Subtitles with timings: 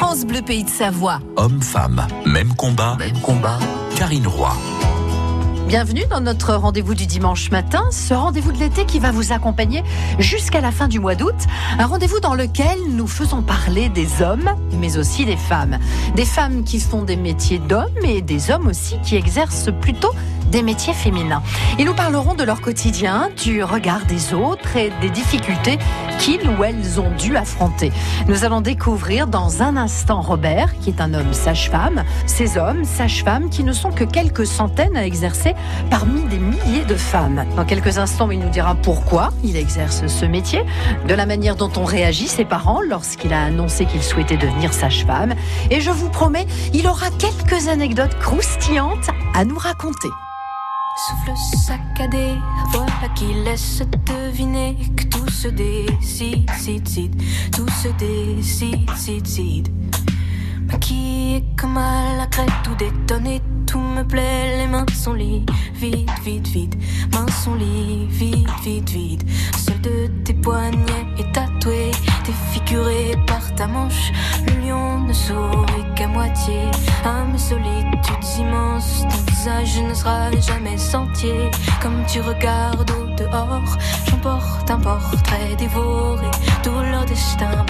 [0.00, 1.20] France Bleu Pays de Savoie.
[1.36, 2.96] Homme-femme, même combat.
[2.98, 3.58] Même combat.
[3.96, 4.50] Karine Roy.
[5.68, 9.84] Bienvenue dans notre rendez-vous du dimanche matin, ce rendez-vous de l'été qui va vous accompagner
[10.18, 11.34] jusqu'à la fin du mois d'août.
[11.78, 14.50] Un rendez-vous dans lequel nous faisons parler des hommes,
[14.80, 15.78] mais aussi des femmes.
[16.16, 20.12] Des femmes qui font des métiers d'hommes et des hommes aussi qui exercent plutôt
[20.50, 21.42] des métiers féminins.
[21.78, 25.78] Et nous parlerons de leur quotidien, du regard des autres et des difficultés
[26.18, 27.92] qu'ils ou elles ont dû affronter.
[28.28, 33.48] Nous allons découvrir dans un instant Robert, qui est un homme sage-femme, ces hommes sage-femmes
[33.48, 35.54] qui ne sont que quelques centaines à exercer
[35.88, 37.44] parmi des milliers de femmes.
[37.56, 40.64] Dans quelques instants, il nous dira pourquoi il exerce ce métier,
[41.06, 45.34] de la manière dont ont réagi ses parents lorsqu'il a annoncé qu'il souhaitait devenir sage-femme.
[45.70, 50.08] Et je vous promets, il aura quelques anecdotes croustillantes à nous raconter.
[51.06, 52.34] Souffle saccadé,
[52.72, 57.22] voilà qui laisse deviner que tout se décide, cide, cide,
[57.56, 59.68] tout se décide, cide, cide.
[60.66, 66.10] Maquillé comme à la crête, tout détonné, tout me plaît, les mains sont liées, vide,
[66.22, 66.74] vide, vide,
[67.14, 69.30] mains sont liées, vide, vide, vide.
[69.56, 71.90] Seul de tes poignets est tatoué,
[72.24, 74.12] défiguré par ta manche,
[74.46, 76.62] le lion ne sourit qu'à moitié,
[77.04, 81.50] à mes solitudes immenses, ton visage ne sera jamais sentier,
[81.82, 86.30] comme tu regardes au dehors, j'emporte un portrait dévoré,
[86.62, 87.64] tout leur destin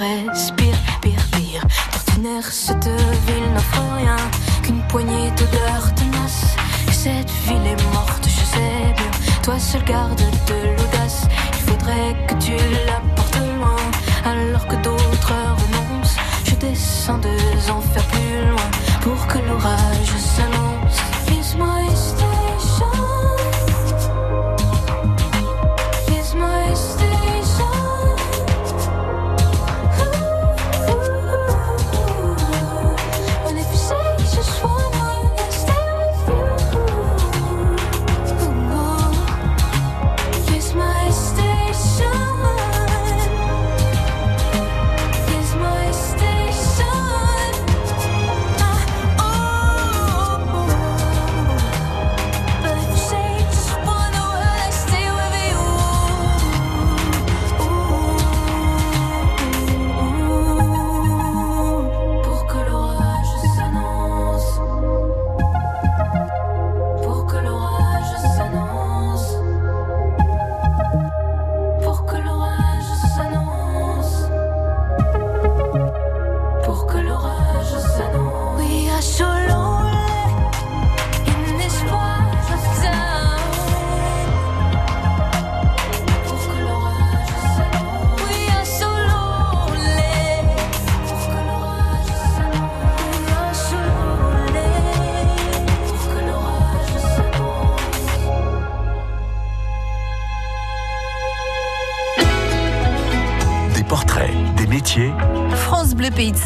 [0.00, 0.49] que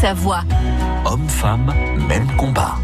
[0.04, 0.40] Savoie.
[1.06, 1.72] Homme-femme,
[2.10, 2.74] même combat.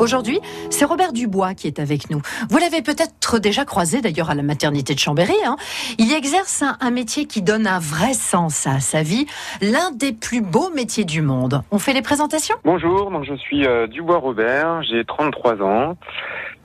[0.00, 2.20] Aujourd'hui, c'est Robert Dubois qui est avec nous.
[2.50, 5.36] Vous l'avez peut-être déjà croisé d'ailleurs à la maternité de Chambéry.
[5.46, 5.54] hein.
[5.98, 9.26] Il y exerce un, un métier qui donne un vrai sens à sa vie,
[9.62, 11.62] l'un des plus beaux métiers du monde.
[11.70, 12.56] On fait les présentations?
[12.64, 15.96] Bonjour, donc je suis euh, Dubois Robert, j'ai 33 ans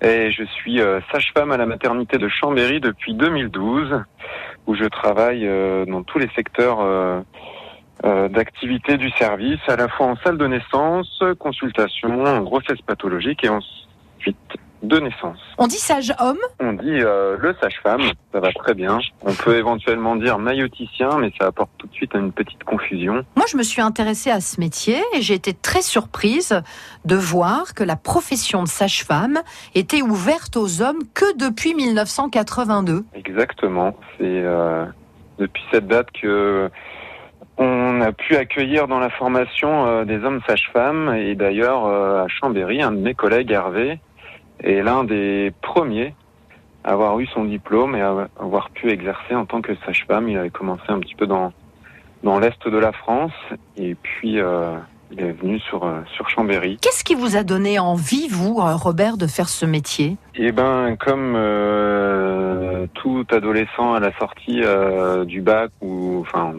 [0.01, 4.01] et je suis euh, sage-femme à la maternité de Chambéry depuis 2012
[4.65, 6.79] où je travaille euh, dans tous les secteurs
[8.05, 13.43] euh, euh, d'activité du service, à la fois en salle de naissance, consultation, grossesse pathologique
[13.43, 14.37] et ensuite
[14.83, 15.39] de naissance.
[15.57, 18.99] On dit sage-homme On dit euh, le sage-femme, ça va très bien.
[19.21, 23.25] On peut éventuellement dire mailloticien, mais ça apporte tout de suite une petite confusion.
[23.35, 26.61] Moi, je me suis intéressée à ce métier et j'ai été très surprise
[27.05, 29.41] de voir que la profession de sage-femme
[29.73, 33.05] était ouverte aux hommes que depuis 1982.
[33.15, 33.95] Exactement.
[34.17, 34.85] C'est euh,
[35.39, 36.69] depuis cette date que
[37.57, 42.27] on a pu accueillir dans la formation euh, des hommes sages-femmes et d'ailleurs euh, à
[42.27, 43.99] Chambéry, un de mes collègues, Hervé,
[44.63, 46.13] est l'un des premiers
[46.83, 50.29] à avoir eu son diplôme et à avoir pu exercer en tant que sage-femme.
[50.29, 51.53] Il avait commencé un petit peu dans
[52.23, 53.33] dans l'est de la France
[53.77, 54.77] et puis euh,
[55.11, 56.77] il est venu sur sur Chambéry.
[56.81, 60.17] Qu'est-ce qui vous a donné envie, vous, Robert, de faire ce métier?
[60.35, 66.53] Eh ben, comme euh, tout adolescent à la sortie euh, du bac ou enfin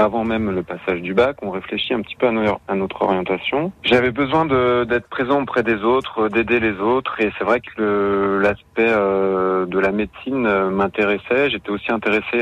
[0.00, 3.02] avant même le passage du bac, on réfléchit un petit peu à, no- à notre
[3.02, 3.72] orientation.
[3.82, 8.40] J'avais besoin d'être présent auprès des autres, euh, d'aider les autres, et c'est vrai que
[8.42, 11.50] l'aspect euh, de la médecine euh, m'intéressait.
[11.50, 12.38] J'étais aussi intéressé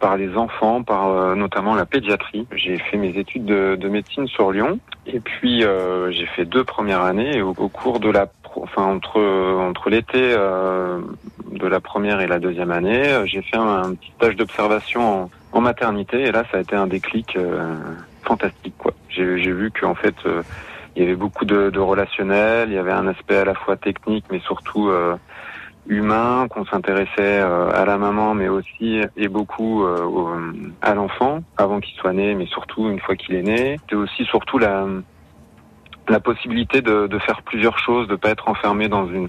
[0.00, 2.46] par les enfants, par notamment la pédiatrie.
[2.52, 5.62] J'ai fait mes études de, de médecine sur Lyon, et puis
[6.10, 7.36] j'ai fait deux premières années.
[7.36, 8.26] Et au, cours de la,
[8.56, 14.10] enfin entre entre l'été de la première et la deuxième année, j'ai fait un, petit
[14.16, 17.76] stage d'observation en maternité et là ça a été un déclic euh,
[18.22, 18.92] fantastique quoi.
[19.08, 20.42] J'ai j'ai vu qu'en fait euh,
[20.96, 23.76] il y avait beaucoup de, de relationnel, il y avait un aspect à la fois
[23.76, 25.16] technique mais surtout euh,
[25.86, 30.30] humain, qu'on s'intéressait euh, à la maman mais aussi et beaucoup euh, au-
[30.80, 33.76] à l'enfant avant qu'il soit né mais surtout une fois qu'il est né.
[33.80, 34.86] C'était aussi surtout la
[36.08, 39.28] la possibilité de, de faire plusieurs choses, de pas être enfermé dans une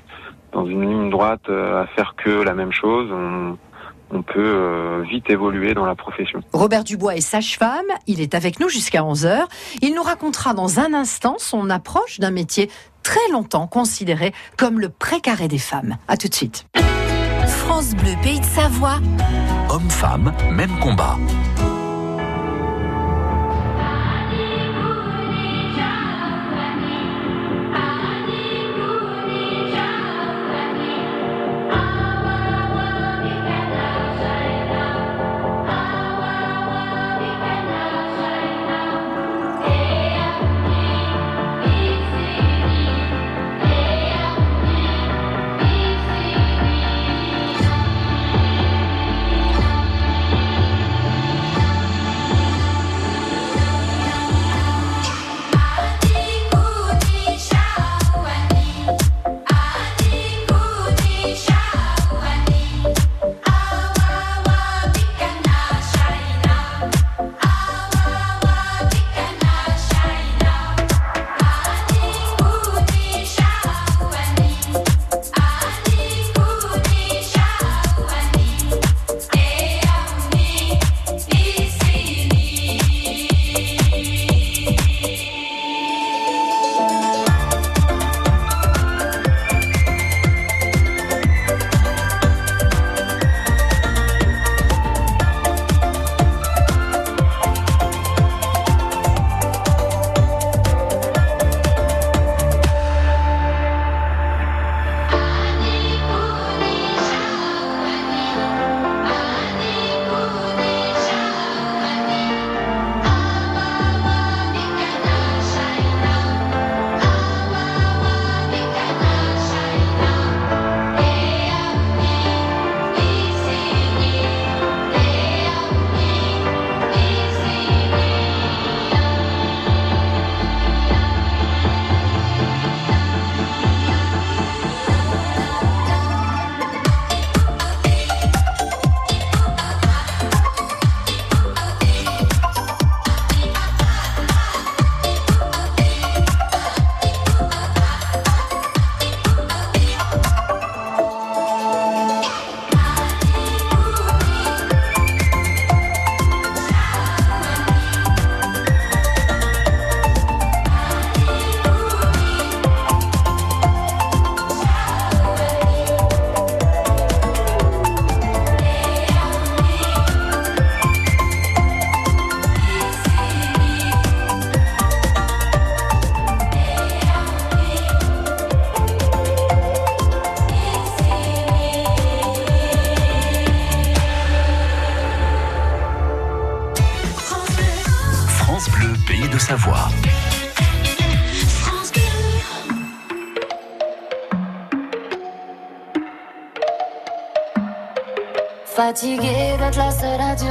[0.51, 3.09] dans une ligne droite euh, à faire que la même chose.
[4.13, 6.41] On peut euh, vite évoluer dans la profession.
[6.53, 9.45] Robert Dubois est sage-femme, il est avec nous jusqu'à 11h.
[9.81, 12.69] Il nous racontera dans un instant son approche d'un métier
[13.01, 15.97] très longtemps considéré comme le précaré des femmes.
[16.07, 16.65] À tout de suite.
[17.45, 18.99] France Bleu, Pays de Savoie.
[19.69, 21.17] Homme-femme, même combat.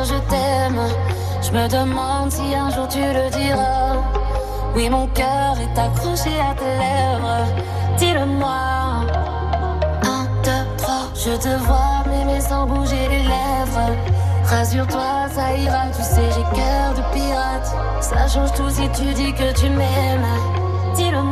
[0.05, 0.81] Je t'aime.
[1.43, 3.97] Je me demande si un jour tu le diras.
[4.75, 7.47] Oui, mon cœur est accroché à tes lèvres.
[7.99, 9.05] Dis-le-moi.
[10.05, 11.05] Un, deux, trois.
[11.15, 13.91] Je te vois m'aimer sans bouger les lèvres.
[14.45, 15.85] Rassure-toi, ça ira.
[15.97, 17.75] Tu sais, j'ai cœur de pirate.
[18.01, 20.27] Ça change tout si tu dis que tu m'aimes.
[20.97, 21.32] Dis-le-moi.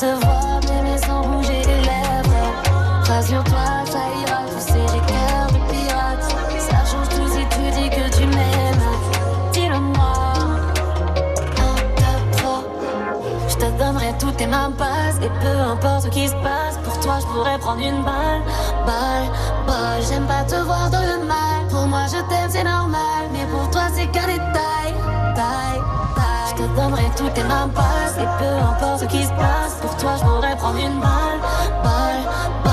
[0.00, 2.48] te vois m'aimer sans bouger les lèvres.
[3.06, 4.40] Rassure-toi, ça ira.
[4.48, 6.24] Tu sais, j'ai cœur de pirate.
[6.58, 8.88] Ça change tout si tu dis que tu m'aimes.
[9.52, 10.12] Dis-le-moi.
[11.58, 12.64] Un, deux, trois.
[13.46, 16.98] Je te donnerai toutes tes mains passes Et peu importe ce qui se passe Pour
[17.00, 18.42] toi je pourrais prendre une balle
[18.86, 19.28] Balle,
[19.66, 23.44] balle J'aime pas te voir dans le mal Pour moi je t'aime c'est normal Mais
[23.46, 24.94] pour toi c'est qu'un détail
[25.34, 25.82] Taille,
[26.60, 30.24] te donnerai toutes tes passes Et peu importe ce qui se passe Pour toi je
[30.24, 31.40] pourrais prendre une balle
[31.82, 32.24] Balle,
[32.64, 32.69] balle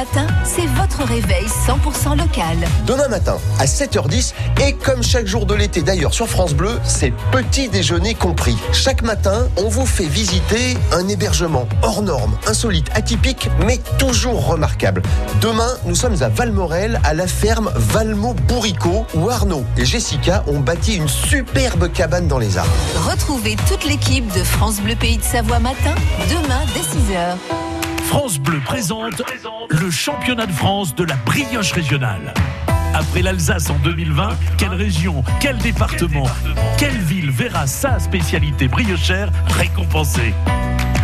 [0.00, 2.56] matin, c'est votre réveil 100% local.
[2.86, 4.32] Demain matin à 7h10
[4.66, 8.56] et comme chaque jour de l'été d'ailleurs sur France Bleu, c'est petit déjeuner compris.
[8.72, 15.02] Chaque matin, on vous fait visiter un hébergement hors norme, insolite, atypique mais toujours remarquable.
[15.42, 20.60] Demain, nous sommes à Valmorel à la ferme Valmo Bourricot où Arnaud et Jessica ont
[20.60, 22.72] bâti une superbe cabane dans les arbres.
[23.10, 25.94] Retrouvez toute l'équipe de France Bleu Pays de Savoie matin,
[26.30, 27.59] demain dès 6h.
[28.10, 29.22] France Bleu présente
[29.68, 32.34] le championnat de France de la brioche régionale.
[32.92, 36.26] Après l'Alsace en 2020, quelle région, quel département,
[36.76, 40.34] quelle ville verra sa spécialité briochère récompensée?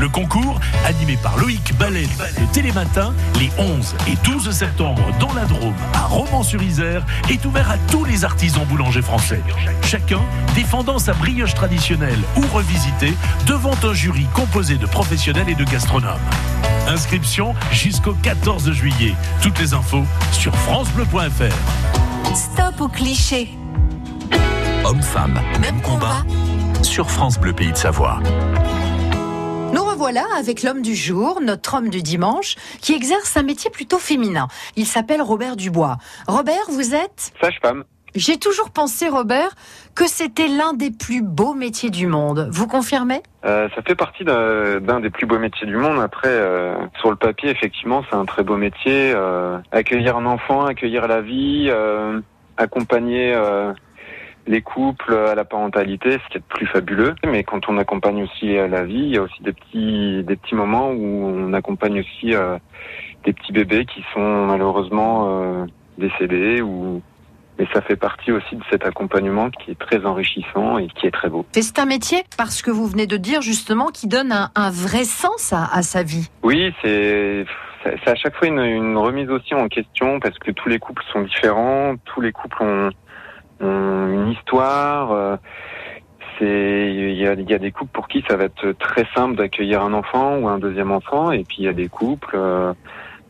[0.01, 2.09] Le concours, animé par Loïc Ballet
[2.41, 7.79] de Télématin, les 11 et 12 septembre dans la Drôme, à Romans-sur-Isère, est ouvert à
[7.89, 9.43] tous les artisans boulangers français.
[9.85, 10.23] Chacun
[10.57, 13.15] défendant sa brioche traditionnelle ou revisitée
[13.47, 16.19] devant un jury composé de professionnels et de gastronomes.
[16.87, 19.15] Inscription jusqu'au 14 juillet.
[19.43, 22.35] Toutes les infos sur francebleu.fr.
[22.37, 23.49] Stop aux clichés.
[24.85, 26.25] Homme-femme, même combat
[26.83, 28.21] sur France Bleu Pays de Savoie.
[29.73, 33.99] Nous revoilà avec l'homme du jour, notre homme du dimanche, qui exerce un métier plutôt
[33.99, 34.47] féminin.
[34.77, 35.99] Il s'appelle Robert Dubois.
[36.29, 37.33] Robert, vous êtes?
[37.41, 37.83] Sage-femme.
[38.17, 39.51] J'ai toujours pensé, Robert,
[39.95, 42.49] que c'était l'un des plus beaux métiers du monde.
[42.51, 43.21] Vous confirmez?
[43.45, 46.01] Euh, ça fait partie d'un des plus beaux métiers du monde.
[46.01, 49.13] Après, euh, sur le papier, effectivement, c'est un très beau métier.
[49.15, 51.71] Euh, accueillir un enfant, accueillir la vie,
[52.57, 53.39] accompagner
[54.47, 57.15] les couples à la parentalité, ce qui est le plus fabuleux.
[57.27, 60.55] Mais quand on accompagne aussi la vie, il y a aussi des petits des petits
[60.55, 62.33] moments où on accompagne aussi
[63.25, 65.67] des petits bébés qui sont malheureusement
[65.99, 67.03] décédés ou
[67.59, 71.11] mais ça fait partie aussi de cet accompagnement qui est très enrichissant et qui est
[71.11, 71.47] très beau.
[71.53, 75.05] C'est un métier, parce que vous venez de dire justement, qui donne un, un vrai
[75.05, 76.29] sens à, à sa vie.
[76.43, 77.45] Oui, c'est
[77.85, 81.05] c'est à chaque fois une, une remise aussi en question parce que tous les couples
[81.13, 82.91] sont différents, tous les couples ont,
[83.61, 85.13] ont une histoire.
[85.13, 85.37] euh,
[86.39, 89.07] C'est il y a, il y a des couples pour qui ça va être très
[89.15, 92.35] simple d'accueillir un enfant ou un deuxième enfant, et puis il y a des couples
[92.35, 92.73] euh,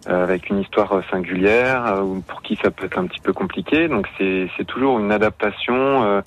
[0.06, 3.88] avec une histoire singulière euh, ou pour qui ça peut être un petit peu compliqué.
[3.88, 6.04] Donc c'est c'est toujours une adaptation.
[6.04, 6.20] euh,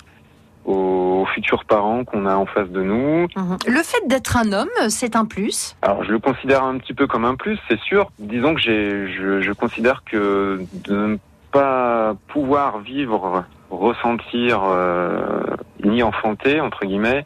[0.64, 3.26] aux, futurs parents qu'on a en face de nous.
[3.36, 3.56] Mhm.
[3.66, 5.76] Le fait d'être un homme, c'est un plus?
[5.82, 8.10] Alors je le considère un petit peu comme un plus, c'est sûr.
[8.18, 11.16] Disons que j'ai, je, je considère que de ne
[11.52, 15.42] pas pouvoir vivre ressentir euh,
[15.84, 17.24] ni enfanter entre guillemets,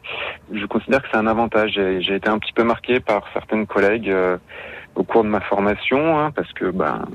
[0.51, 1.71] je considère que c'est un avantage.
[1.73, 4.37] J'ai été un petit peu marqué par certaines collègues euh,
[4.95, 7.05] au cours de ma formation, hein, parce que ben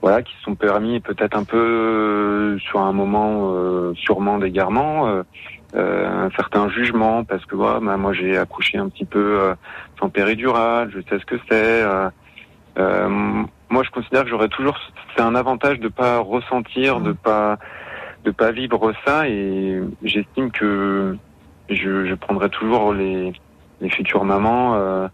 [0.00, 3.52] voilà, qui sont permis peut-être un peu euh, sur un moment
[3.94, 5.22] sûrement d'égarement.
[5.74, 9.54] un certain jugement parce que ben, moi j'ai accouché un petit peu
[9.98, 11.84] sans péridurale, je sais ce que c'est.
[13.68, 14.78] moi je considère que j'aurais toujours
[15.16, 17.58] c'est un avantage de pas ressentir, de pas
[18.24, 21.16] de pas vivre ça et j'estime que
[21.70, 23.32] je, je, prendrai toujours les,
[23.80, 25.08] les futures mamans euh, euh,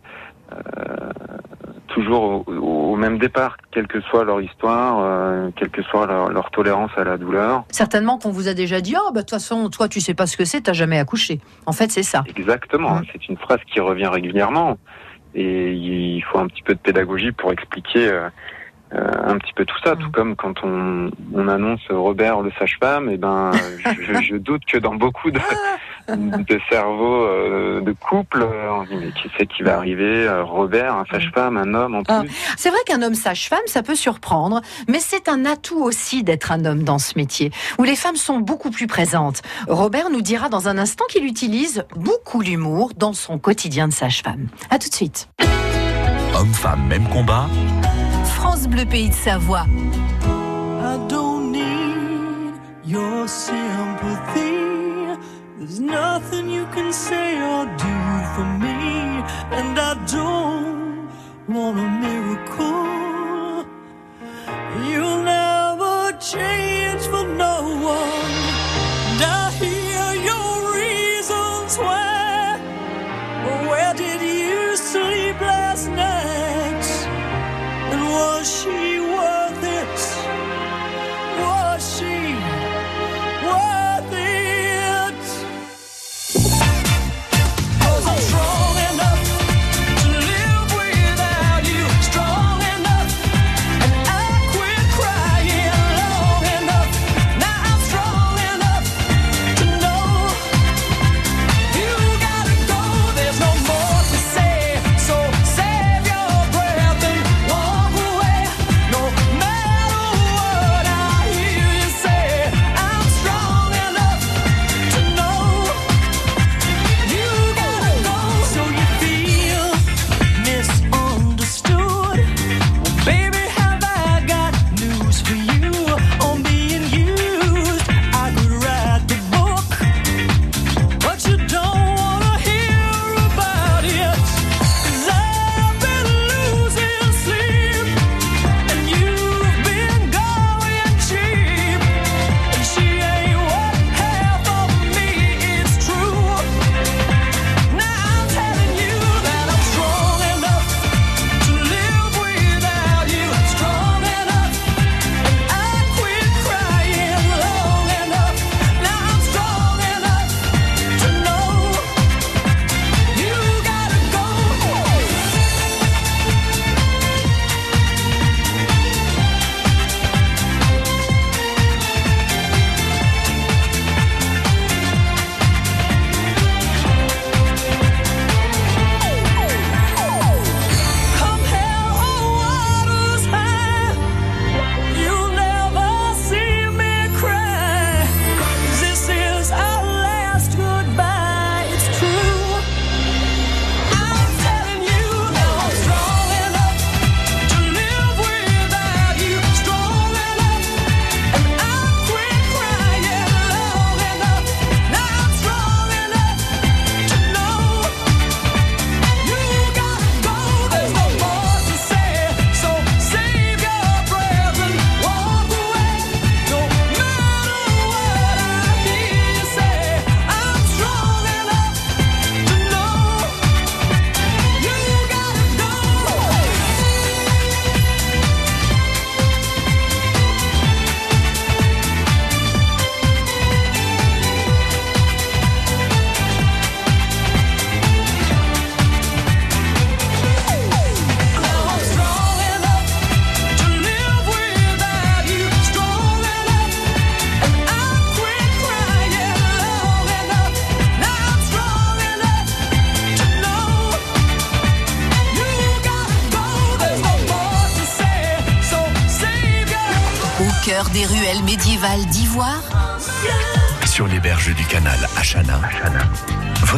[1.94, 6.90] toujours au, même départ, quelle que soit leur histoire, euh, quelle que soit leur, tolérance
[6.96, 7.64] à la douleur.
[7.70, 10.26] Certainement qu'on vous a déjà dit, oh, bah, de toute façon, toi, tu sais pas
[10.26, 11.40] ce que c'est, t'as jamais accouché.
[11.66, 12.24] En fait, c'est ça.
[12.36, 12.96] Exactement.
[12.96, 13.04] Mmh.
[13.12, 14.76] C'est une phrase qui revient régulièrement.
[15.34, 18.30] Et il faut un petit peu de pédagogie pour expliquer euh, euh,
[18.94, 20.12] un petit peu tout ça, tout mm.
[20.12, 23.50] comme quand on, on annonce Robert le sage-femme, et eh ben
[24.00, 25.40] je, je, doute que dans beaucoup de,
[26.08, 31.04] de cerveaux euh, de couple, on dit mais qui c'est qui va arriver Robert, un
[31.10, 32.20] sage-femme, un homme en ah.
[32.20, 32.30] plus.
[32.56, 36.64] c'est vrai qu'un homme sage-femme, ça peut surprendre, mais c'est un atout aussi d'être un
[36.64, 39.42] homme dans ce métier, où les femmes sont beaucoup plus présentes.
[39.68, 44.48] Robert nous dira dans un instant qu'il utilise beaucoup l'humour dans son quotidien de sage-femme.
[44.70, 45.28] À tout de suite.
[46.36, 47.46] Homme-femme, même combat
[48.44, 49.64] France Bleu Pays de Savoie.
[49.64, 52.52] I don't need
[52.84, 55.16] your sympathy.
[55.56, 57.94] There's nothing you can say or do
[58.34, 59.24] for me.
[59.50, 61.08] And I don't
[61.48, 63.64] want a miracle.
[64.86, 68.43] You'll never change for no one.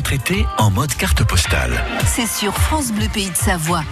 [0.06, 1.72] Votre été en mode carte postale.
[2.06, 3.82] C'est sur France Bleu Pays de Savoie.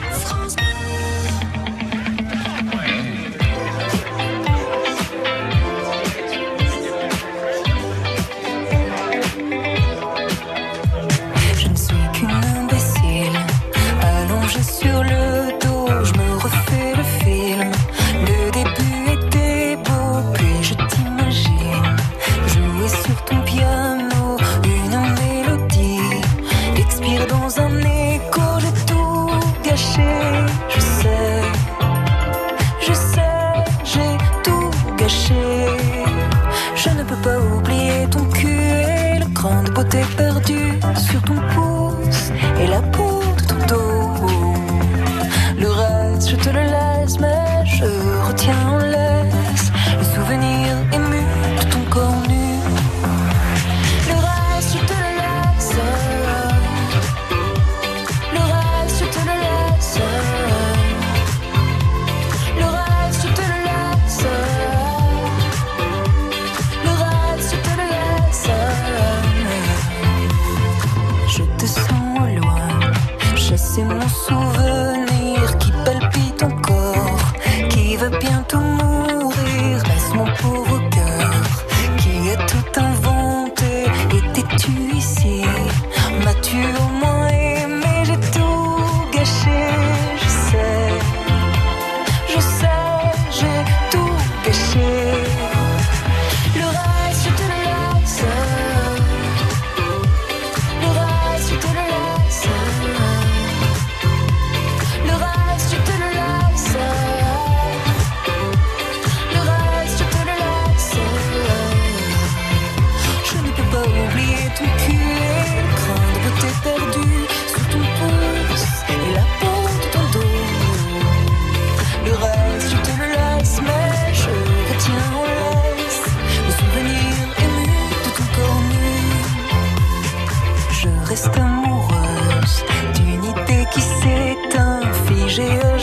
[36.85, 41.37] Je ne peux pas oublier ton cul et le cran de beauté perdu sur ton
[41.55, 41.64] pouce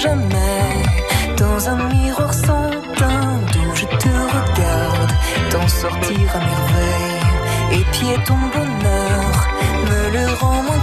[0.02, 0.84] jamais
[1.38, 5.12] dans un miroir sans teint d'où je te regarde
[5.52, 7.80] t'en sortir à merveille.
[7.80, 9.32] Et puis ton bonheur
[9.90, 10.81] me le rend moins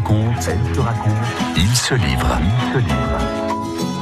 [0.00, 1.12] raconte, elle se raconte,
[1.56, 3.18] il se livre, il se livre.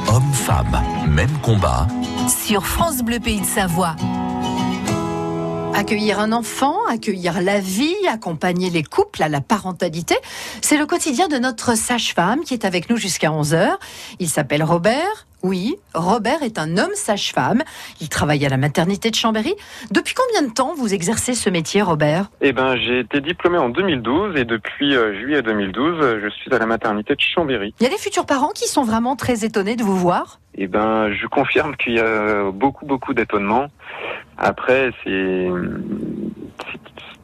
[0.07, 1.87] Homme-femme, même combat.
[2.27, 3.95] Sur France Bleu Pays de Savoie.
[5.79, 10.15] Accueillir un enfant, accueillir la vie, accompagner les couples à la parentalité,
[10.61, 13.77] c'est le quotidien de notre sage-femme qui est avec nous jusqu'à 11h.
[14.19, 15.25] Il s'appelle Robert.
[15.41, 17.63] Oui, Robert est un homme sage-femme.
[18.01, 19.55] Il travaille à la maternité de Chambéry.
[19.89, 22.25] Depuis combien de temps vous exercez ce métier, Robert?
[22.41, 26.53] Eh ben, j'ai été diplômé en 2012 et depuis euh, juillet 2012, euh, je suis
[26.53, 27.73] à la maternité de Chambéry.
[27.79, 30.41] Il y a des futurs parents qui sont vraiment très étonnés de vous voir?
[30.55, 33.67] Eh ben, je confirme qu'il y a beaucoup, beaucoup d'étonnement.
[34.37, 35.47] Après, c'est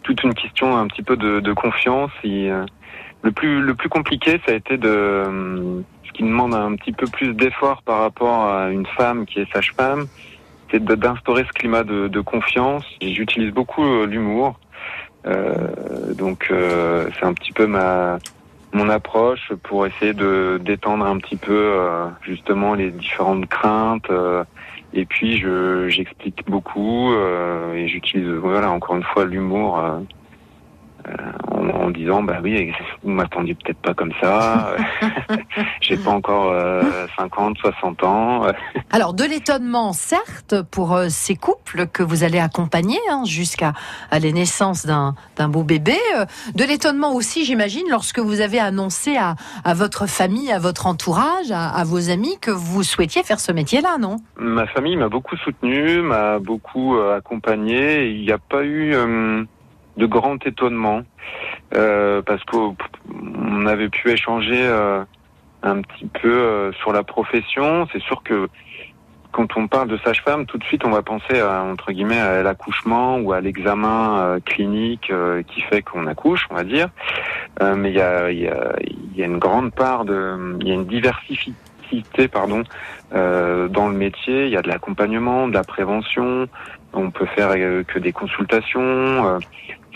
[0.04, 2.12] toute une question un petit peu de, confiance.
[2.24, 2.66] Euh,
[3.24, 7.08] le plus, le plus compliqué, ça a été de, ce qui demande un petit peu
[7.08, 10.06] plus d'effort par rapport à une femme qui est sage-femme,
[10.70, 12.86] c'est d'instaurer ce climat de, confiance.
[13.02, 14.60] J'utilise beaucoup euh, l'humour.
[15.26, 18.20] Euh, donc, c'est un petit peu ma,
[18.74, 21.80] mon approche pour essayer de détendre un petit peu
[22.22, 24.12] justement les différentes craintes.
[24.96, 30.00] Et puis je j'explique beaucoup euh, et j'utilise voilà encore une fois l'humour euh,
[31.52, 32.72] en, en disant bah oui,
[33.04, 34.76] vous m'attendiez peut-être pas comme ça.
[35.82, 36.84] J'ai pas encore euh,
[37.18, 38.44] 50, 60 ans.
[38.92, 43.74] Alors, de l'étonnement, certes, pour euh, ces couples que vous allez accompagner hein, jusqu'à
[44.12, 45.98] à la naissance d'un d'un beau bébé.
[46.16, 50.88] Euh, de l'étonnement aussi, j'imagine, lorsque vous avez annoncé à, à votre famille, à votre
[50.88, 54.18] entourage, à, à vos amis que vous souhaitiez faire ce métier-là, non?
[54.38, 58.10] Ma famille m'a beaucoup soutenu, m'a beaucoup euh, accompagné.
[58.10, 59.44] Il n'y a pas eu euh,
[59.98, 61.02] de grand étonnement
[61.74, 65.04] euh, parce qu'on avait pu échanger euh,
[65.64, 67.88] un petit peu euh, sur la profession.
[67.92, 68.48] C'est sûr que
[69.32, 72.42] quand on parle de sage-femme, tout de suite on va penser à, entre guillemets à
[72.42, 76.88] l'accouchement ou à l'examen euh, clinique euh, qui fait qu'on accouche, on va dire.
[77.62, 78.76] Euh, mais il y a, y, a,
[79.16, 82.64] y a une grande part de, il y a une diversité, pardon,
[83.12, 84.46] dans le métier.
[84.46, 86.48] Il y a de l'accompagnement, de la prévention.
[86.94, 87.52] On peut faire
[87.86, 89.40] que des consultations.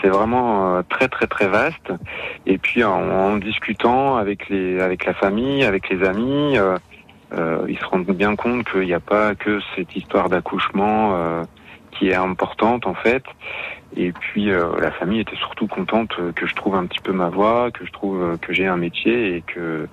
[0.00, 1.92] C'est vraiment euh, très très très vaste.
[2.46, 6.76] Et puis en, discutant avec les avec la famille, avec les amis, euh,
[7.32, 11.44] euh, ils se rendent bien compte qu'il n'y a pas que cette histoire d'accouchement euh,
[11.92, 13.24] qui est importante en fait.
[13.96, 17.28] Et puis euh, la famille était surtout contente que je trouve un petit peu ma
[17.28, 19.88] voie, que je trouve euh, que j'ai un métier et que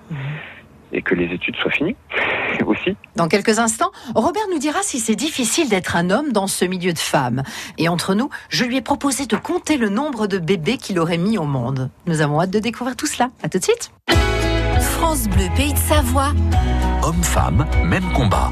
[0.92, 1.96] et que les études soient finies
[2.66, 2.96] aussi.
[3.16, 6.92] Dans quelques instants, Robert nous dira si c'est difficile d'être un homme dans ce milieu
[6.92, 7.42] de femmes.
[7.78, 11.18] Et entre nous, je lui ai proposé de compter le nombre de bébés qu'il aurait
[11.18, 11.90] mis au monde.
[12.06, 13.30] Nous avons hâte de découvrir tout cela.
[13.42, 13.92] À tout de suite.
[14.78, 16.32] France Bleu Pays de Savoie.
[17.02, 18.50] Homme-femme, même combat.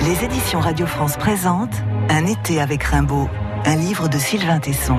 [0.00, 3.28] Les éditions Radio France présentent Un été avec Rimbaud,
[3.64, 4.98] un livre de Sylvain Tesson.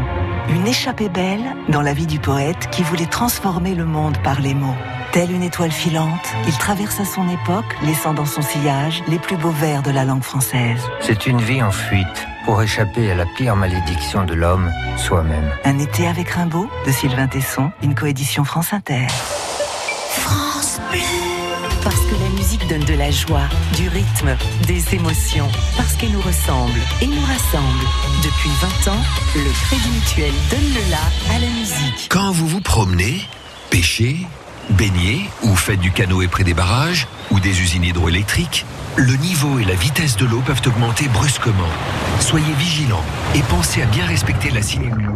[0.49, 4.53] Une échappée belle dans la vie du poète qui voulait transformer le monde par les
[4.53, 4.75] mots.
[5.12, 9.51] Telle une étoile filante, il traversa son époque, laissant dans son sillage les plus beaux
[9.51, 10.81] vers de la langue française.
[11.01, 15.49] C'est une vie en fuite pour échapper à la pire malédiction de l'homme, soi-même.
[15.65, 19.07] Un été avec Rimbaud de Sylvain Tesson, une coédition France Inter.
[20.10, 20.99] France Bleu.
[21.83, 22.26] Parce que la
[22.65, 24.36] donne de la joie, du rythme,
[24.67, 25.48] des émotions.
[25.76, 27.86] Parce qu'elle nous ressemble et nous rassemble.
[28.24, 28.50] Depuis
[28.86, 29.04] 20 ans,
[29.36, 32.08] le Crédit Mutuel donne le la à la musique.
[32.10, 33.22] Quand vous vous promenez,
[33.70, 34.17] pêchez,
[34.72, 38.65] baignez ou faites du canoë près des barrages ou des usines hydroélectriques,
[38.96, 41.70] le niveau et la vitesse de l'eau peuvent augmenter brusquement.
[42.20, 43.04] Soyez vigilants
[43.36, 45.15] et pensez à bien respecter la signalisation.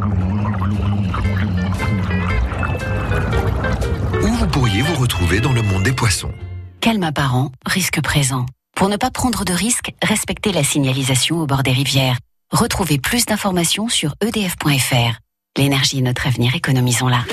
[4.23, 6.31] Ou vous pourriez vous retrouver dans le monde des poissons?
[6.81, 8.47] Calme apparent, risque présent.
[8.75, 12.17] Pour ne pas prendre de risques, respectez la signalisation au bord des rivières.
[12.51, 15.19] Retrouvez plus d'informations sur edf.fr.
[15.57, 17.23] L'énergie est notre avenir, économisons-la.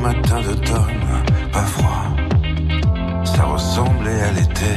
[0.00, 2.06] Matin d'automne, pas froid.
[3.24, 4.74] Ça ressemblait à l'été,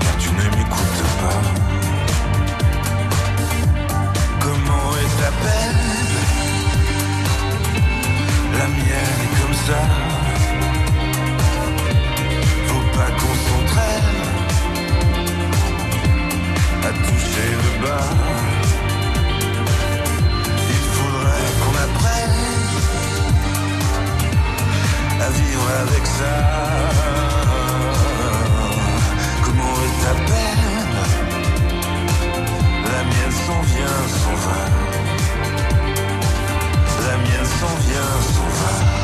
[0.00, 1.42] car tu ne m'écoutes pas.
[4.40, 5.84] Comment est ta belle
[8.58, 9.80] La mienne est comme ça.
[12.68, 14.20] Faut pas qu'on s'entraîne
[16.82, 18.10] à toucher le bas.
[20.70, 22.40] Il faudrait qu'on apprenne
[25.20, 27.33] à vivre avec ça.
[30.04, 30.12] La
[33.04, 34.60] mienne s'en vient, s'en va.
[37.06, 39.03] La mienne s'en vient, s'en va.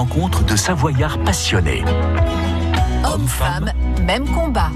[0.00, 1.84] Rencontre de Savoyards passionnés.
[3.04, 3.70] Homme-femme,
[4.06, 4.70] même combat.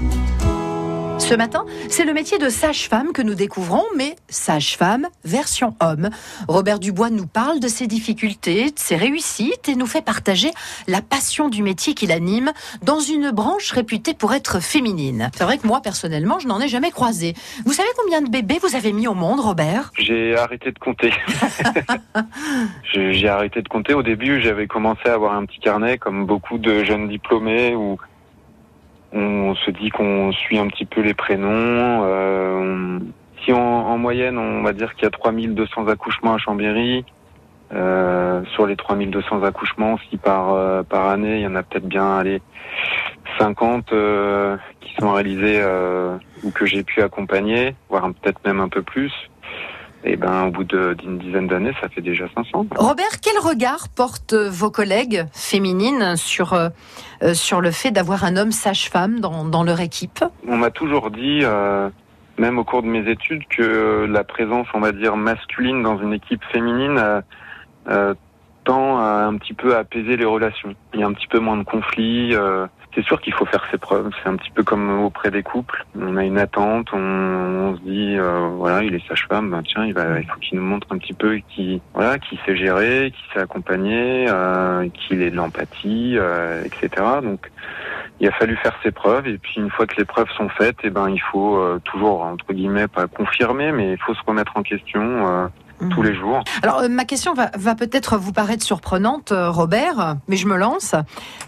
[1.17, 6.09] Ce matin, c'est le métier de sage-femme que nous découvrons, mais sage-femme version homme.
[6.47, 10.51] Robert Dubois nous parle de ses difficultés, de ses réussites et nous fait partager
[10.87, 12.51] la passion du métier qu'il anime
[12.83, 15.29] dans une branche réputée pour être féminine.
[15.35, 17.33] C'est vrai que moi, personnellement, je n'en ai jamais croisé.
[17.65, 19.91] Vous savez combien de bébés vous avez mis au monde, Robert?
[19.97, 21.13] J'ai arrêté de compter.
[22.93, 23.93] J'ai arrêté de compter.
[23.93, 27.97] Au début, j'avais commencé à avoir un petit carnet, comme beaucoup de jeunes diplômés, où
[29.15, 32.03] on se dit qu'on suit un petit peu les prénoms.
[32.03, 32.99] Euh,
[33.43, 37.05] Si en, en moyenne, on va dire qu'il y a 3200 accouchements à Chambéry,
[37.73, 41.87] euh, sur les 3200 accouchements, si par, euh, par année, il y en a peut-être
[41.87, 42.41] bien allez,
[43.39, 45.61] 50 euh, qui sont réalisés
[46.43, 49.11] ou que j'ai pu accompagner, voire peut-être même un peu plus.
[50.07, 52.67] Et ben, au bout d'une dizaine d'années, ça fait déjà 500.
[52.75, 56.69] Robert, quel regard portent vos collègues féminines sur, euh,
[57.23, 60.23] euh, sur le fait d'avoir un homme sage-femme dans, dans leur équipe?
[60.47, 61.89] On m'a toujours dit, euh,
[62.37, 66.13] même au cours de mes études, que la présence, on va dire, masculine dans une
[66.13, 67.23] équipe féminine
[67.87, 68.13] euh,
[68.63, 70.75] tend à un petit peu apaiser les relations.
[70.93, 72.35] Il y a un petit peu moins de conflits.
[72.95, 74.09] C'est sûr qu'il faut faire ses preuves.
[74.23, 75.85] C'est un petit peu comme auprès des couples.
[75.99, 79.93] On a une attente, on, se dit, euh, voilà, il est sage-femme, ben, tiens, il,
[79.93, 83.33] va, il faut qu'il nous montre un petit peu qui, voilà, qui sait gérer, qui
[83.33, 86.89] sait accompagner, euh, qu'il ait de l'empathie, euh, etc.
[87.21, 87.51] Donc,
[88.21, 90.77] il a fallu faire ses preuves et puis une fois que les preuves sont faites,
[90.83, 94.53] eh ben il faut euh, toujours entre guillemets pas confirmer, mais il faut se remettre
[94.55, 95.49] en question
[95.81, 96.43] euh, tous les jours.
[96.63, 100.57] Alors, euh, ma question va, va peut-être vous paraître surprenante, euh, Robert, mais je me
[100.57, 100.95] lance.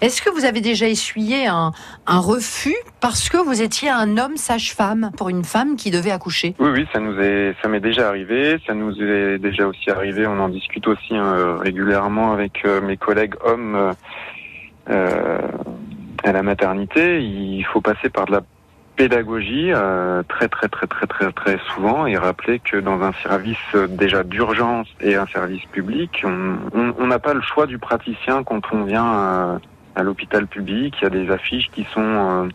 [0.01, 1.71] Est-ce que vous avez déjà essuyé un,
[2.05, 6.55] un refus parce que vous étiez un homme sage-femme pour une femme qui devait accoucher?
[6.59, 10.27] Oui, oui, ça nous est, ça m'est déjà arrivé, ça nous est déjà aussi arrivé.
[10.27, 13.93] On en discute aussi euh, régulièrement avec euh, mes collègues hommes
[14.89, 17.21] à la maternité.
[17.21, 18.41] Il faut passer par de la
[18.97, 23.75] pédagogie euh, très très très très très très souvent et rappeler que dans un service
[23.89, 26.25] déjà d'urgence et un service public,
[26.73, 29.59] on n'a pas le choix du praticien quand on vient euh,
[29.95, 30.95] à l'hôpital public.
[30.99, 32.49] Il y a des affiches qui sont euh,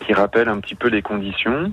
[0.00, 1.72] qui rappellent un petit peu les conditions.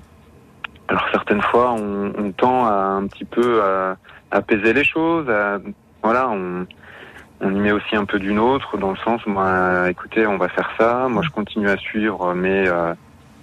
[0.88, 3.98] Alors certaines fois, on, on tend à un petit peu à,
[4.32, 5.30] apaiser les choses.
[5.30, 5.60] à-
[6.02, 6.66] voilà, on,
[7.42, 10.48] on y met aussi un peu d'une autre, dans le sens, moi, écoutez, on va
[10.48, 11.08] faire ça.
[11.10, 12.94] Moi, je continue à suivre, mais euh,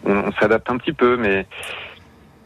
[0.05, 1.17] on, on s'adapte un petit peu.
[1.17, 1.47] Mais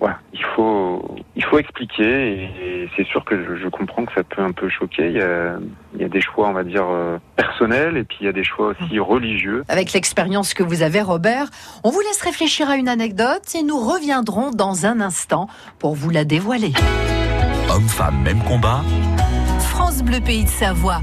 [0.02, 2.32] voilà, il faut, il faut expliquer.
[2.32, 5.06] Et, c'est sûr que je, je comprends que ça peut un peu choquer.
[5.06, 5.58] Il y a,
[5.94, 8.32] il y a des choix, on va dire, euh, personnels, et puis il y a
[8.32, 9.62] des choix aussi religieux.
[9.68, 11.46] Avec l'expérience que vous avez, Robert,
[11.84, 15.46] on vous laisse réfléchir à une anecdote et nous reviendrons dans un instant
[15.78, 16.72] pour vous la dévoiler.
[17.70, 18.82] Homme-femme, même combat.
[19.60, 21.00] France Bleu Pays de Savoie.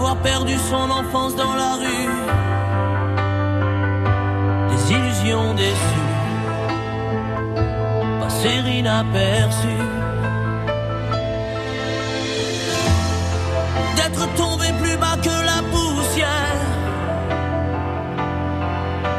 [0.00, 2.08] d'avoir perdu son enfance dans la rue.
[4.70, 6.08] des illusions déçues,
[8.18, 9.88] passer inaperçues.
[13.96, 16.62] D'être tombé plus bas que la poussière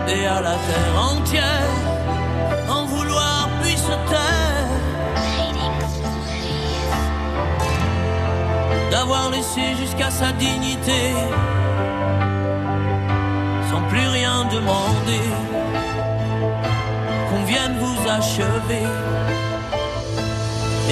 [0.07, 1.60] et à la terre entière.
[9.01, 11.01] Avoir laissé jusqu'à sa dignité
[13.69, 15.25] sans plus rien demander
[17.27, 18.85] qu'on vienne vous achever.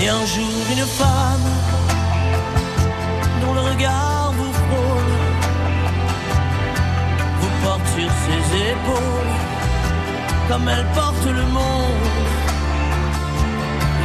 [0.02, 1.50] Et un jour une femme
[3.42, 5.14] dont le regard vous frôle
[7.42, 8.42] vous porte sur ses
[8.72, 9.36] épaules
[10.50, 12.08] comme elle porte le monde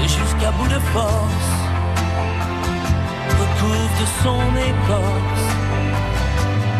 [0.04, 1.53] et jusqu'à bout de force
[3.60, 5.46] couve de son écorce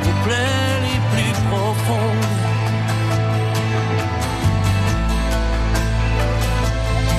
[0.05, 2.33] les plaies les plus profondes.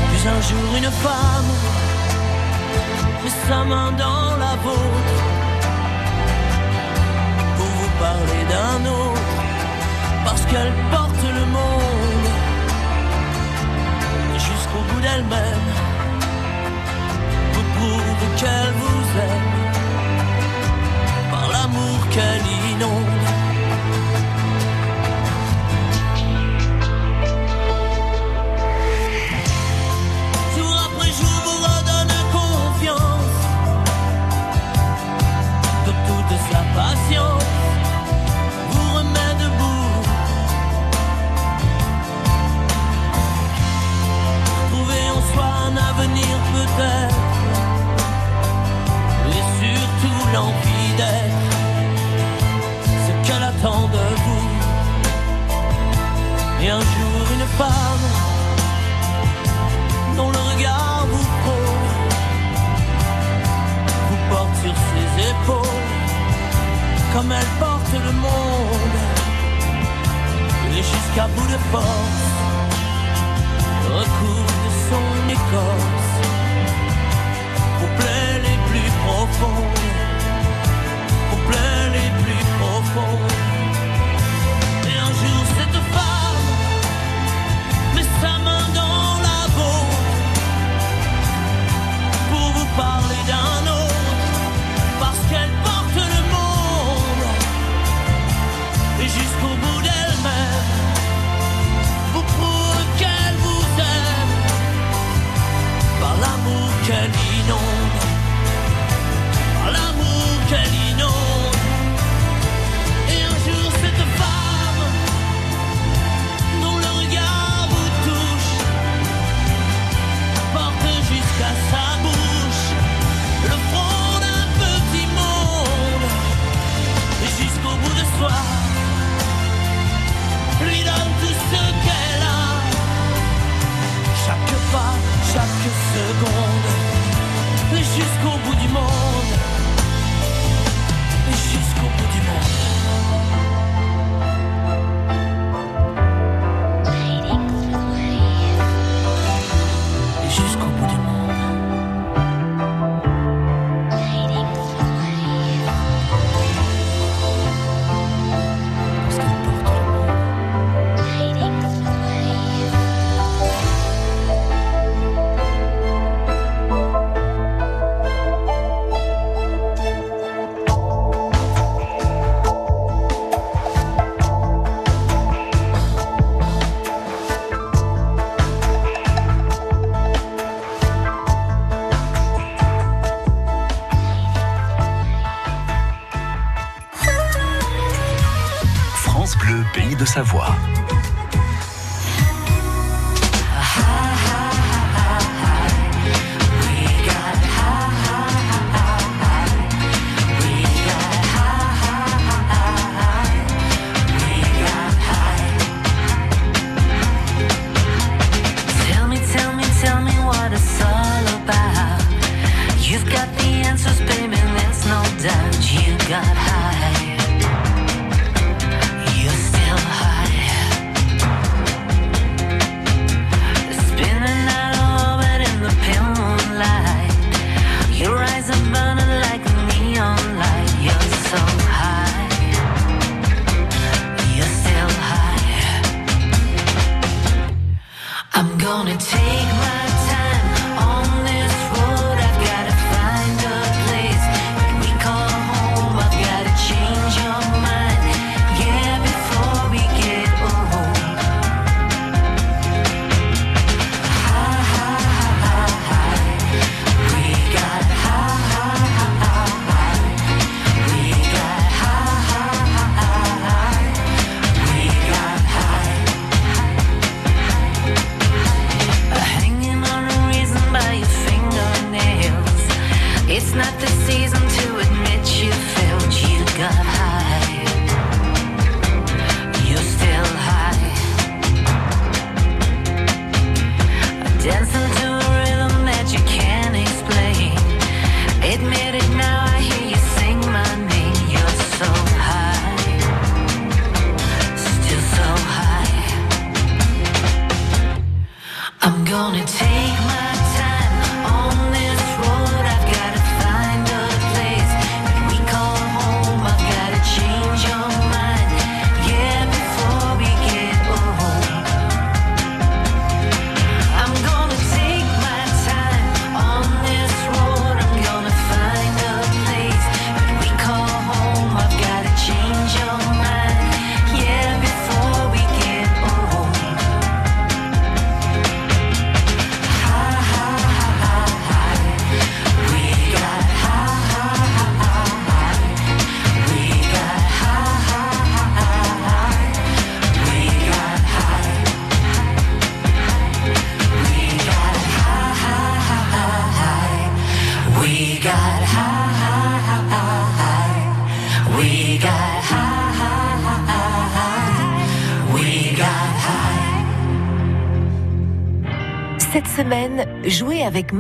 [0.10, 1.52] Puis un jour une femme
[3.24, 5.20] met sa main dans la vôtre
[7.58, 9.22] pour vous parler d'un autre
[10.26, 12.30] parce qu'elle porte le monde
[14.38, 15.95] jusqu'au bout d'elle-même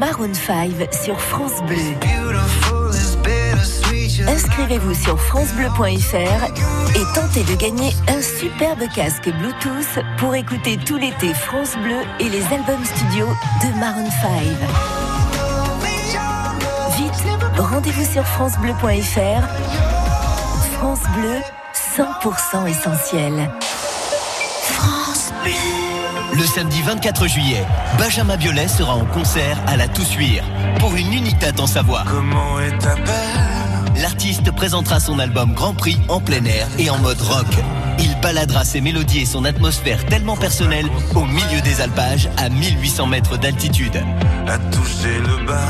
[0.05, 0.71] Maroon 5
[1.03, 1.77] sur France Bleu.
[4.27, 6.43] Inscrivez-vous sur francebleu.fr
[6.95, 12.29] et tentez de gagner un superbe casque Bluetooth pour écouter tout l'été France Bleu et
[12.29, 13.25] les albums studio
[13.63, 14.29] de Maroon 5.
[16.97, 17.25] Vite,
[17.57, 19.47] rendez-vous sur francebleu.fr.
[20.73, 21.41] France Bleu,
[21.97, 23.49] 100% essentiel.
[24.69, 25.84] France Bleu.
[26.35, 27.63] Le samedi 24 juillet,
[27.97, 30.43] Benjamin Biolay sera en concert à la Toussuire
[30.79, 32.03] pour une Unitat en Savoie.
[32.09, 32.95] Comment est ta
[34.01, 37.45] L'artiste présentera son album Grand Prix en plein air et en mode rock.
[37.99, 43.07] Il baladera ses mélodies et son atmosphère tellement personnelle au milieu des alpages à 1800
[43.07, 44.03] mètres d'altitude.
[44.45, 45.69] À toucher le bas.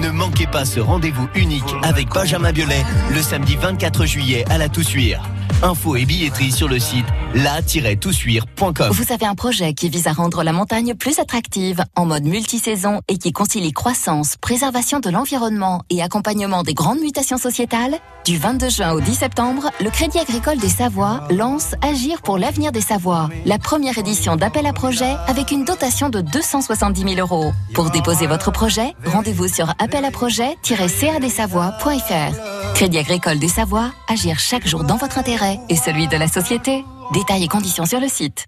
[0.00, 4.70] Ne manquez pas ce rendez-vous unique avec Benjamin Biolay le samedi 24 juillet à la
[4.70, 5.20] Toussuire.
[5.62, 8.90] Infos et billetterie sur le site la-toussuire.com.
[8.92, 13.00] Vous avez un projet qui vise à rendre la montagne plus attractive en mode multisaison
[13.08, 18.68] et qui concilie croissance, préservation de l'environnement et accompagnement des grandes mutations sociétales Du 22
[18.68, 23.28] juin au 10 septembre, le Crédit Agricole des Savoies lance Agir pour l'avenir des Savoies,
[23.44, 27.52] la première édition d'appel à projet avec une dotation de 270 000 euros.
[27.74, 32.74] Pour déposer votre projet, rendez-vous sur appelaprojet-cadessavoies.fr.
[32.74, 36.84] Crédit Agricole des Savoies, agir chaque jour dans votre intérêt et celui de la société.
[37.12, 38.46] Détails et conditions sur le site.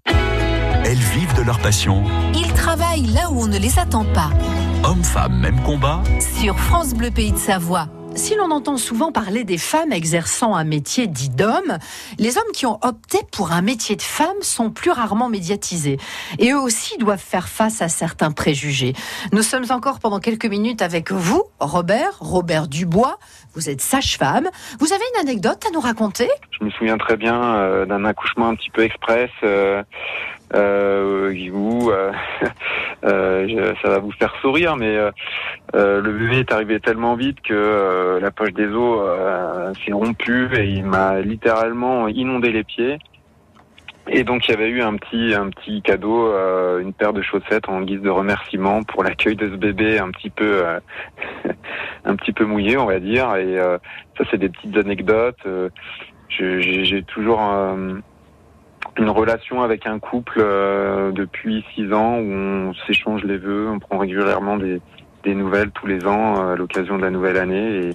[0.85, 2.03] Elles vivent de leur passion.
[2.33, 4.29] Ils travaillent là où on ne les attend pas.
[4.83, 6.01] Hommes-femmes, même combat.
[6.41, 7.87] Sur France Bleu Pays de Savoie.
[8.15, 11.77] Si l'on entend souvent parler des femmes exerçant un métier dit d'homme,
[12.17, 15.97] les hommes qui ont opté pour un métier de femme sont plus rarement médiatisés.
[16.37, 18.93] Et eux aussi doivent faire face à certains préjugés.
[19.31, 23.19] Nous sommes encore pendant quelques minutes avec vous, Robert, Robert Dubois.
[23.53, 24.49] Vous êtes sage-femme.
[24.79, 26.27] Vous avez une anecdote à nous raconter?
[26.59, 29.81] Je me souviens très bien euh, d'un accouchement un petit peu express euh,
[30.55, 32.11] euh, où euh,
[33.05, 35.11] euh, ça va vous faire sourire, mais euh,
[35.75, 40.49] euh, le bébé est arrivé tellement vite que euh, la poche des os s'est rompue
[40.55, 42.99] et il m'a littéralement inondé les pieds.
[44.11, 47.21] Et donc il y avait eu un petit un petit cadeau, euh, une paire de
[47.21, 50.79] chaussettes en guise de remerciement pour l'accueil de ce bébé un petit peu euh,
[52.05, 53.35] un petit peu mouillé, on va dire.
[53.35, 53.77] Et euh,
[54.17, 55.45] ça c'est des petites anecdotes.
[56.29, 57.39] J'ai toujours
[58.99, 63.79] une relation avec un couple euh, depuis six ans où on s'échange les vœux, on
[63.79, 64.81] prend régulièrement des,
[65.23, 67.93] des nouvelles tous les ans euh, à l'occasion de la nouvelle année.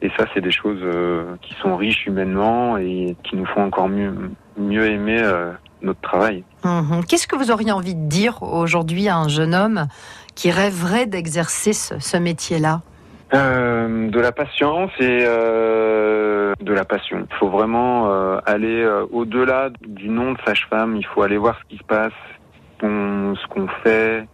[0.00, 3.62] Et, et ça, c'est des choses euh, qui sont riches humainement et qui nous font
[3.62, 4.14] encore mieux,
[4.56, 6.44] mieux aimer euh, notre travail.
[6.64, 7.04] Mhm.
[7.08, 9.86] Qu'est-ce que vous auriez envie de dire aujourd'hui à un jeune homme
[10.34, 12.82] qui rêverait d'exercer ce, ce métier-là?
[13.32, 15.24] De la patience et
[16.60, 17.26] de la passion.
[17.30, 20.96] Il faut vraiment euh, aller euh, au-delà du nom de sage-femme.
[20.96, 22.12] Il faut aller voir ce qui se passe,
[22.82, 24.26] on- ce qu'on fait,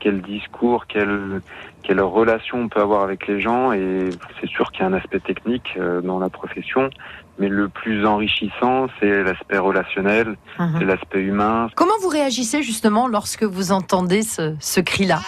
[0.00, 1.40] quel discours, quelle,
[1.82, 3.72] quelle relation on peut avoir avec les gens.
[3.72, 4.10] Et
[4.40, 6.90] c'est sûr qu'il y a un aspect technique euh, dans la profession,
[7.38, 10.76] mais le plus enrichissant, c'est l'aspect relationnel, Mhm.
[10.78, 11.68] c'est l'aspect humain.
[11.76, 15.20] Comment vous réagissez justement lorsque vous entendez ce, ce cri-là?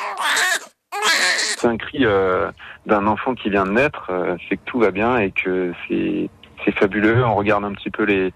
[1.57, 2.51] C'est un cri euh,
[2.87, 6.31] d'un enfant qui vient de naître, euh, c'est que tout va bien et que c'est
[6.65, 7.25] c'est fabuleux.
[7.25, 8.33] On regarde un petit peu les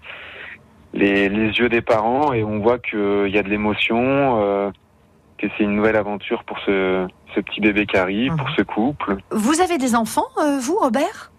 [0.93, 4.71] les, les yeux des parents et on voit qu'il y a de l'émotion, euh,
[5.37, 9.17] que c'est une nouvelle aventure pour ce ce petit bébé qui arrive, pour ce couple.
[9.29, 11.31] Vous avez des enfants, euh, vous, Robert?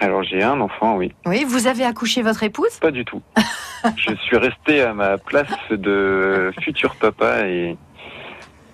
[0.00, 1.14] Alors j'ai un enfant, oui.
[1.26, 2.78] Oui, vous avez accouché votre épouse?
[2.80, 3.22] Pas du tout.
[3.96, 7.76] Je suis resté à ma place de futur papa et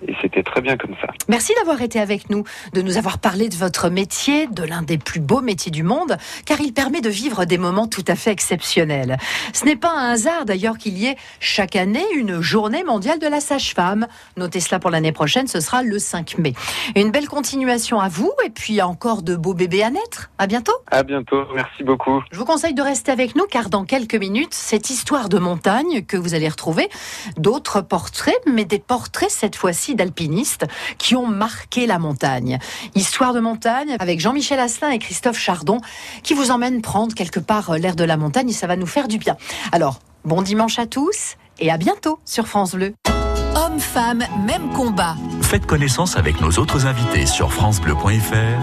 [0.07, 1.07] et c'était très bien comme ça.
[1.27, 2.43] Merci d'avoir été avec nous,
[2.73, 6.17] de nous avoir parlé de votre métier, de l'un des plus beaux métiers du monde,
[6.45, 9.17] car il permet de vivre des moments tout à fait exceptionnels.
[9.53, 13.27] Ce n'est pas un hasard d'ailleurs qu'il y ait chaque année une journée mondiale de
[13.27, 14.07] la sage-femme.
[14.37, 16.53] Notez cela pour l'année prochaine, ce sera le 5 mai.
[16.95, 20.29] Une belle continuation à vous et puis encore de beaux bébés à naître.
[20.37, 20.73] À bientôt.
[20.91, 22.21] À bientôt, merci beaucoup.
[22.31, 26.03] Je vous conseille de rester avec nous car dans quelques minutes, cette histoire de montagne
[26.05, 26.89] que vous allez retrouver,
[27.37, 30.65] d'autres portraits, mais des portraits cette fois-ci d'alpinistes
[30.97, 32.59] qui ont marqué la montagne.
[32.95, 35.79] Histoire de montagne avec Jean-Michel Asselin et Christophe Chardon
[36.23, 38.85] qui vous emmènent prendre quelque part euh, l'air de la montagne et ça va nous
[38.85, 39.37] faire du bien.
[39.71, 42.93] Alors, bon dimanche à tous et à bientôt sur France Bleu.
[43.55, 45.15] Hommes, femmes, même combat.
[45.41, 48.57] Faites connaissance avec nos autres invités sur FranceBleu.fr